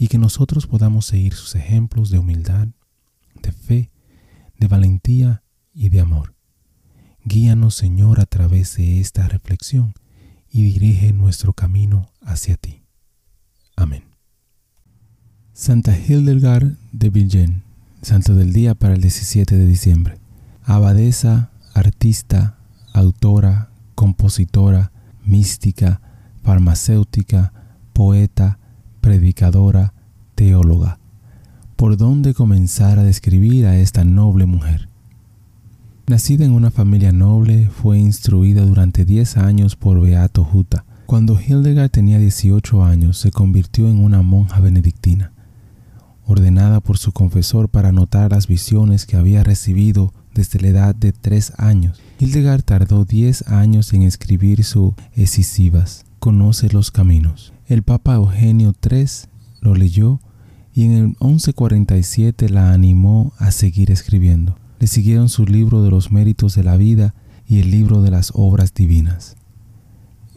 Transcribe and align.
y 0.00 0.08
que 0.08 0.16
nosotros 0.16 0.66
podamos 0.66 1.04
seguir 1.04 1.34
sus 1.34 1.54
ejemplos 1.54 2.08
de 2.08 2.18
humildad, 2.18 2.68
de 3.42 3.52
fe, 3.52 3.90
de 4.58 4.66
valentía 4.66 5.42
y 5.74 5.90
de 5.90 6.00
amor. 6.00 6.34
Guíanos, 7.22 7.74
Señor, 7.74 8.18
a 8.18 8.24
través 8.24 8.78
de 8.78 8.98
esta 8.98 9.28
reflexión 9.28 9.92
y 10.50 10.62
dirige 10.62 11.12
nuestro 11.12 11.52
camino 11.52 12.08
hacia 12.22 12.56
ti. 12.56 12.82
Amén. 13.76 14.04
Santa 15.52 15.94
Hildegard 15.94 16.78
de 16.92 17.10
Bingen, 17.10 17.62
Santo 18.00 18.34
del 18.34 18.54
Día 18.54 18.74
para 18.74 18.94
el 18.94 19.02
17 19.02 19.54
de 19.54 19.66
diciembre. 19.66 20.18
Abadesa, 20.62 21.50
artista, 21.74 22.56
autora, 22.94 23.68
compositora, 23.94 24.92
mística, 25.22 26.00
farmacéutica, 26.42 27.52
poeta, 27.92 28.59
predicadora, 29.10 29.92
teóloga. 30.36 31.00
¿Por 31.74 31.96
dónde 31.96 32.32
comenzar 32.32 33.00
a 33.00 33.02
describir 33.02 33.66
a 33.66 33.76
esta 33.76 34.04
noble 34.04 34.46
mujer? 34.46 34.88
Nacida 36.06 36.44
en 36.44 36.52
una 36.52 36.70
familia 36.70 37.10
noble, 37.10 37.68
fue 37.70 37.98
instruida 37.98 38.62
durante 38.62 39.04
10 39.04 39.36
años 39.38 39.74
por 39.74 40.00
Beato 40.00 40.44
Juta. 40.44 40.84
Cuando 41.06 41.40
Hildegard 41.40 41.90
tenía 41.90 42.20
18 42.20 42.84
años, 42.84 43.18
se 43.18 43.32
convirtió 43.32 43.88
en 43.88 43.98
una 43.98 44.22
monja 44.22 44.60
benedictina, 44.60 45.32
ordenada 46.24 46.78
por 46.78 46.96
su 46.96 47.10
confesor 47.10 47.68
para 47.68 47.88
anotar 47.88 48.30
las 48.30 48.46
visiones 48.46 49.06
que 49.06 49.16
había 49.16 49.42
recibido 49.42 50.14
desde 50.34 50.60
la 50.60 50.68
edad 50.68 50.94
de 50.94 51.10
tres 51.10 51.52
años. 51.58 52.00
Hildegard 52.20 52.62
tardó 52.62 53.04
diez 53.04 53.42
años 53.48 53.92
en 53.92 54.02
escribir 54.02 54.62
su 54.62 54.94
Escisivas, 55.16 56.04
Conoce 56.20 56.68
los 56.68 56.90
Caminos. 56.90 57.54
El 57.66 57.82
Papa 57.82 58.16
Eugenio 58.16 58.74
III 58.74 59.06
lo 59.62 59.74
leyó 59.74 60.20
y 60.74 60.84
en 60.84 60.92
el 60.92 61.06
1147 61.18 62.50
la 62.50 62.74
animó 62.74 63.32
a 63.38 63.50
seguir 63.50 63.90
escribiendo. 63.90 64.58
Le 64.80 64.86
siguieron 64.86 65.30
su 65.30 65.46
libro 65.46 65.82
de 65.82 65.88
los 65.90 66.12
méritos 66.12 66.54
de 66.54 66.62
la 66.62 66.76
vida 66.76 67.14
y 67.48 67.60
el 67.60 67.70
libro 67.70 68.02
de 68.02 68.10
las 68.10 68.32
obras 68.34 68.74
divinas. 68.74 69.38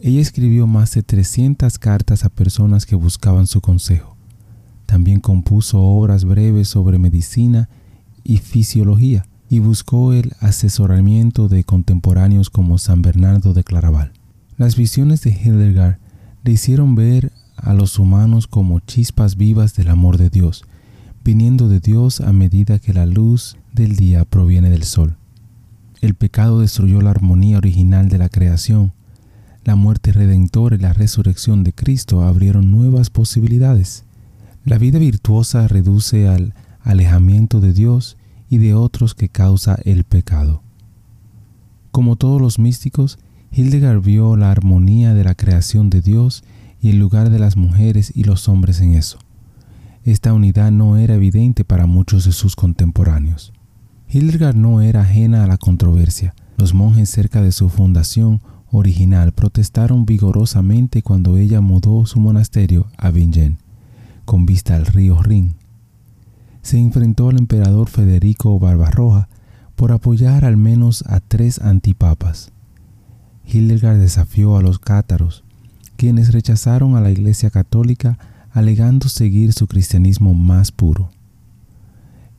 Ella 0.00 0.22
escribió 0.22 0.66
más 0.66 0.94
de 0.94 1.02
300 1.02 1.78
cartas 1.78 2.24
a 2.24 2.30
personas 2.30 2.86
que 2.86 2.96
buscaban 2.96 3.46
su 3.46 3.60
consejo. 3.60 4.16
También 4.86 5.20
compuso 5.20 5.82
obras 5.82 6.24
breves 6.24 6.66
sobre 6.66 6.98
medicina 6.98 7.68
y 8.22 8.38
fisiología 8.38 9.26
y 9.50 9.58
buscó 9.58 10.14
el 10.14 10.32
asesoramiento 10.40 11.48
de 11.48 11.62
contemporáneos 11.62 12.48
como 12.48 12.78
San 12.78 13.02
Bernardo 13.02 13.52
de 13.52 13.64
Claraval. 13.64 14.12
Las 14.56 14.76
visiones 14.76 15.20
de 15.22 15.30
Hildegard 15.30 15.98
le 16.44 16.52
hicieron 16.52 16.94
ver 16.94 17.32
a 17.56 17.74
los 17.74 17.98
humanos 17.98 18.46
como 18.46 18.78
chispas 18.78 19.36
vivas 19.36 19.74
del 19.74 19.88
amor 19.88 20.16
de 20.16 20.30
Dios, 20.30 20.64
viniendo 21.24 21.68
de 21.68 21.80
Dios 21.80 22.20
a 22.20 22.32
medida 22.32 22.78
que 22.78 22.92
la 22.92 23.04
luz 23.04 23.56
del 23.72 23.96
día 23.96 24.24
proviene 24.24 24.70
del 24.70 24.84
sol. 24.84 25.16
El 26.00 26.14
pecado 26.14 26.60
destruyó 26.60 27.00
la 27.00 27.10
armonía 27.10 27.58
original 27.58 28.08
de 28.08 28.18
la 28.18 28.28
creación. 28.28 28.92
La 29.64 29.74
muerte 29.74 30.12
redentora 30.12 30.76
y 30.76 30.78
la 30.78 30.92
resurrección 30.92 31.64
de 31.64 31.72
Cristo 31.72 32.22
abrieron 32.22 32.70
nuevas 32.70 33.10
posibilidades. 33.10 34.04
La 34.64 34.78
vida 34.78 35.00
virtuosa 35.00 35.66
reduce 35.66 36.28
al 36.28 36.54
alejamiento 36.82 37.60
de 37.60 37.72
Dios 37.72 38.16
y 38.48 38.58
de 38.58 38.74
otros 38.74 39.14
que 39.14 39.28
causa 39.28 39.78
el 39.84 40.04
pecado. 40.04 40.62
Como 41.90 42.16
todos 42.16 42.40
los 42.40 42.58
místicos, 42.58 43.18
Hildegard 43.54 44.02
vio 44.02 44.36
la 44.36 44.50
armonía 44.50 45.14
de 45.14 45.24
la 45.24 45.34
creación 45.34 45.90
de 45.90 46.00
Dios 46.00 46.44
y 46.80 46.90
el 46.90 46.98
lugar 46.98 47.30
de 47.30 47.38
las 47.38 47.56
mujeres 47.56 48.12
y 48.14 48.24
los 48.24 48.48
hombres 48.48 48.80
en 48.80 48.94
eso. 48.94 49.18
Esta 50.04 50.32
unidad 50.32 50.70
no 50.72 50.98
era 50.98 51.14
evidente 51.14 51.64
para 51.64 51.86
muchos 51.86 52.24
de 52.24 52.32
sus 52.32 52.56
contemporáneos. 52.56 53.52
Hildegard 54.08 54.56
no 54.56 54.80
era 54.80 55.02
ajena 55.02 55.44
a 55.44 55.46
la 55.46 55.56
controversia. 55.56 56.34
Los 56.56 56.74
monjes 56.74 57.10
cerca 57.10 57.42
de 57.42 57.52
su 57.52 57.68
fundación 57.68 58.40
original 58.70 59.32
protestaron 59.32 60.04
vigorosamente 60.04 61.02
cuando 61.02 61.36
ella 61.36 61.60
mudó 61.60 62.06
su 62.06 62.20
monasterio 62.20 62.86
a 62.98 63.10
Bingen, 63.10 63.58
con 64.24 64.46
vista 64.46 64.76
al 64.76 64.86
río 64.86 65.22
Rin 65.22 65.54
se 66.64 66.78
enfrentó 66.78 67.28
al 67.28 67.38
emperador 67.38 67.90
Federico 67.90 68.58
Barbarroja 68.58 69.28
por 69.76 69.92
apoyar 69.92 70.46
al 70.46 70.56
menos 70.56 71.04
a 71.06 71.20
tres 71.20 71.60
antipapas. 71.60 72.53
Hildegard 73.46 73.98
desafió 73.98 74.56
a 74.56 74.62
los 74.62 74.78
cátaros, 74.78 75.44
quienes 75.96 76.32
rechazaron 76.32 76.96
a 76.96 77.00
la 77.00 77.10
Iglesia 77.10 77.50
Católica 77.50 78.18
alegando 78.50 79.08
seguir 79.08 79.52
su 79.52 79.66
cristianismo 79.66 80.34
más 80.34 80.72
puro. 80.72 81.10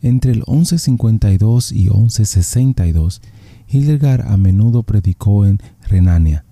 Entre 0.01 0.31
el 0.31 0.43
1152 0.47 1.71
y 1.71 1.89
1162, 1.89 3.21
Hildegard 3.67 4.27
a 4.27 4.38
menudo 4.38 4.83
predicó 4.83 5.45
en 5.45 5.59
Renania. 5.88 6.45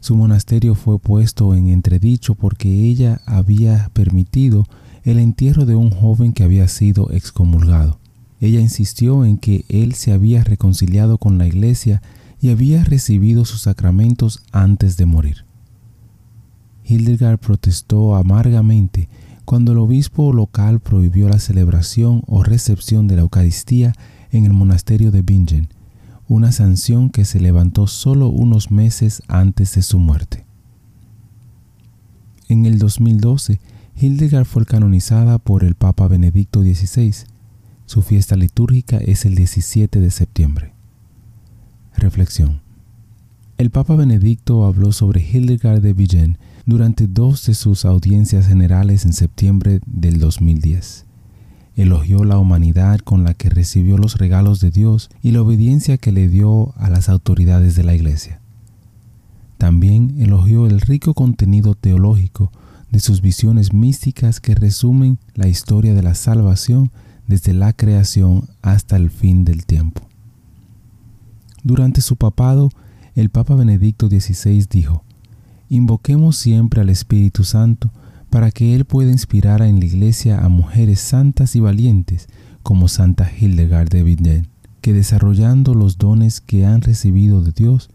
Su 0.00 0.16
monasterio 0.16 0.74
fue 0.74 0.98
puesto 0.98 1.54
en 1.54 1.68
entredicho 1.68 2.34
porque 2.34 2.68
ella 2.68 3.20
había 3.26 3.90
permitido 3.92 4.66
el 5.02 5.18
entierro 5.18 5.66
de 5.66 5.74
un 5.74 5.90
joven 5.90 6.32
que 6.32 6.42
había 6.42 6.68
sido 6.68 7.10
excomulgado. 7.10 7.98
Ella 8.40 8.60
insistió 8.60 9.24
en 9.24 9.36
que 9.36 9.64
él 9.68 9.94
se 9.94 10.12
había 10.12 10.44
reconciliado 10.44 11.18
con 11.18 11.36
la 11.36 11.46
iglesia 11.46 12.02
y 12.40 12.50
había 12.50 12.84
recibido 12.84 13.44
sus 13.44 13.62
sacramentos 13.62 14.42
antes 14.52 14.96
de 14.96 15.06
morir. 15.06 15.44
Hildegard 16.84 17.38
protestó 17.38 18.16
amargamente 18.16 19.08
cuando 19.44 19.72
el 19.72 19.78
obispo 19.78 20.32
local 20.32 20.80
prohibió 20.80 21.28
la 21.28 21.38
celebración 21.38 22.22
o 22.26 22.42
recepción 22.42 23.08
de 23.08 23.16
la 23.16 23.22
Eucaristía 23.22 23.94
en 24.30 24.44
el 24.44 24.52
monasterio 24.52 25.10
de 25.10 25.22
Bingen, 25.22 25.68
una 26.28 26.52
sanción 26.52 27.10
que 27.10 27.24
se 27.24 27.40
levantó 27.40 27.86
solo 27.86 28.28
unos 28.28 28.70
meses 28.70 29.22
antes 29.26 29.74
de 29.74 29.82
su 29.82 29.98
muerte. 29.98 30.46
En 32.48 32.66
el 32.66 32.78
2012, 32.78 33.60
Hildegard 34.00 34.44
fue 34.44 34.64
canonizada 34.64 35.38
por 35.38 35.64
el 35.64 35.74
Papa 35.74 36.08
Benedicto 36.08 36.62
XVI. 36.62 37.14
Su 37.86 38.02
fiesta 38.02 38.36
litúrgica 38.36 38.98
es 38.98 39.24
el 39.24 39.34
17 39.34 40.00
de 40.00 40.10
septiembre. 40.10 40.79
Reflexión. 42.00 42.60
El 43.58 43.70
Papa 43.70 43.94
Benedicto 43.94 44.64
habló 44.64 44.90
sobre 44.90 45.20
Hildegard 45.20 45.82
de 45.82 45.92
Bingen 45.92 46.38
durante 46.64 47.06
dos 47.06 47.46
de 47.46 47.54
sus 47.54 47.84
audiencias 47.84 48.48
generales 48.48 49.04
en 49.04 49.12
septiembre 49.12 49.80
del 49.86 50.18
2010. 50.18 51.04
Elogió 51.76 52.24
la 52.24 52.38
humanidad 52.38 53.00
con 53.00 53.22
la 53.22 53.34
que 53.34 53.50
recibió 53.50 53.98
los 53.98 54.16
regalos 54.18 54.60
de 54.60 54.70
Dios 54.70 55.10
y 55.22 55.32
la 55.32 55.42
obediencia 55.42 55.98
que 55.98 56.10
le 56.10 56.28
dio 56.28 56.74
a 56.76 56.90
las 56.90 57.08
autoridades 57.08 57.76
de 57.76 57.84
la 57.84 57.94
Iglesia. 57.94 58.40
También 59.58 60.14
elogió 60.18 60.66
el 60.66 60.80
rico 60.80 61.12
contenido 61.12 61.74
teológico 61.74 62.50
de 62.90 63.00
sus 63.00 63.20
visiones 63.20 63.72
místicas 63.72 64.40
que 64.40 64.54
resumen 64.54 65.18
la 65.34 65.48
historia 65.48 65.94
de 65.94 66.02
la 66.02 66.14
salvación 66.14 66.90
desde 67.26 67.52
la 67.52 67.72
creación 67.72 68.48
hasta 68.62 68.96
el 68.96 69.10
fin 69.10 69.44
del 69.44 69.66
tiempo. 69.66 70.09
Durante 71.62 72.00
su 72.00 72.16
papado, 72.16 72.70
el 73.14 73.30
Papa 73.30 73.54
Benedicto 73.54 74.08
XVI 74.08 74.66
dijo, 74.70 75.04
Invoquemos 75.68 76.36
siempre 76.36 76.80
al 76.80 76.88
Espíritu 76.88 77.44
Santo 77.44 77.92
para 78.30 78.50
que 78.50 78.74
Él 78.74 78.84
pueda 78.84 79.10
inspirar 79.10 79.62
en 79.62 79.80
la 79.80 79.86
iglesia 79.86 80.44
a 80.44 80.48
mujeres 80.48 81.00
santas 81.00 81.54
y 81.56 81.60
valientes 81.60 82.28
como 82.62 82.88
Santa 82.88 83.30
Hildegard 83.30 83.88
de 83.88 84.02
Bingen, 84.02 84.48
que 84.80 84.92
desarrollando 84.92 85.74
los 85.74 85.98
dones 85.98 86.40
que 86.40 86.64
han 86.64 86.80
recibido 86.80 87.42
de 87.42 87.52
Dios, 87.52 87.90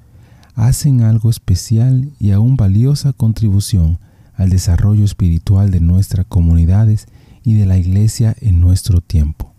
hacen 0.55 1.01
algo 1.01 1.29
especial 1.29 2.11
y 2.19 2.31
aún 2.31 2.55
valiosa 2.55 3.13
contribución 3.13 3.99
al 4.35 4.49
desarrollo 4.49 5.05
espiritual 5.05 5.71
de 5.71 5.79
nuestras 5.79 6.25
comunidades 6.25 7.07
y 7.43 7.53
de 7.55 7.65
la 7.65 7.77
iglesia 7.77 8.35
en 8.41 8.59
nuestro 8.59 9.01
tiempo. 9.01 9.53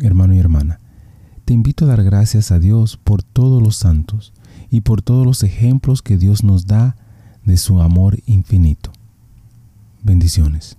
Hermano 0.00 0.34
y 0.34 0.38
hermana, 0.38 0.80
te 1.52 1.54
invito 1.54 1.84
a 1.84 1.88
dar 1.88 2.02
gracias 2.02 2.50
a 2.50 2.58
Dios 2.58 2.96
por 2.96 3.22
todos 3.22 3.62
los 3.62 3.76
santos 3.76 4.32
y 4.70 4.80
por 4.80 5.02
todos 5.02 5.26
los 5.26 5.42
ejemplos 5.42 6.00
que 6.00 6.16
Dios 6.16 6.44
nos 6.44 6.66
da 6.66 6.96
de 7.44 7.58
su 7.58 7.82
amor 7.82 8.20
infinito. 8.24 8.90
Bendiciones. 10.02 10.78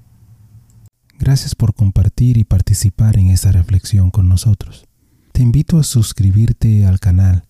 Gracias 1.20 1.54
por 1.54 1.76
compartir 1.76 2.40
y 2.40 2.44
participar 2.44 3.20
en 3.20 3.28
esta 3.28 3.52
reflexión 3.52 4.10
con 4.10 4.28
nosotros. 4.28 4.88
Te 5.32 5.44
invito 5.44 5.78
a 5.78 5.84
suscribirte 5.84 6.88
al 6.88 7.00
canal 7.00 7.44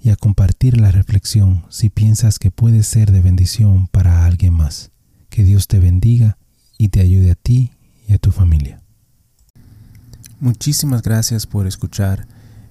y 0.00 0.08
a 0.08 0.16
compartir 0.16 0.80
la 0.80 0.90
reflexión 0.90 1.66
si 1.68 1.90
piensas 1.90 2.38
que 2.38 2.50
puede 2.50 2.82
ser 2.82 3.12
de 3.12 3.20
bendición 3.20 3.88
para 3.88 4.24
alguien 4.24 4.54
más. 4.54 4.90
Que 5.28 5.44
Dios 5.44 5.68
te 5.68 5.80
bendiga 5.80 6.38
y 6.78 6.88
te 6.88 7.02
ayude 7.02 7.32
a 7.32 7.34
ti 7.34 7.72
y 8.08 8.14
a 8.14 8.18
tu 8.18 8.30
familia. 8.30 8.80
Muchísimas 10.40 11.02
gracias 11.02 11.46
por 11.46 11.66
escuchar 11.66 12.26